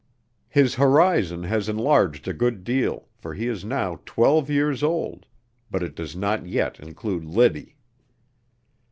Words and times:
His 0.49 0.73
horizon 0.73 1.43
has 1.43 1.69
enlarged 1.69 2.27
a 2.27 2.33
good 2.33 2.63
deal, 2.63 3.07
for 3.19 3.35
he 3.35 3.47
is 3.47 3.63
now 3.63 3.99
twelve 4.03 4.49
years 4.49 4.81
old 4.81 5.27
but 5.69 5.83
it 5.83 5.93
does 5.93 6.15
not 6.15 6.47
yet 6.47 6.79
include 6.79 7.23
Liddy. 7.23 7.75